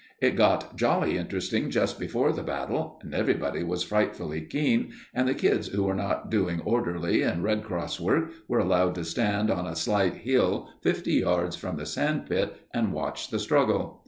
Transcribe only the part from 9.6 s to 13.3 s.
a slight hill fifty yards from the sand pit and watch